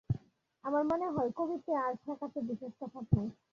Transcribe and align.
আমার 0.63 0.83
মনে 0.85 1.07
হয়, 1.09 1.29
কবিতে 1.35 1.71
আর 1.77 1.93
বোকাতে 2.05 2.39
বিশেষ 2.49 2.71
তফাত 2.79 3.07
নেই। 3.15 3.29